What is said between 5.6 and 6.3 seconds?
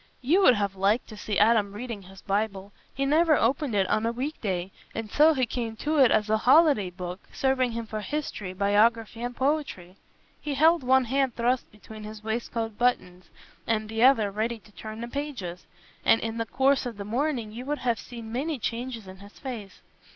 to it as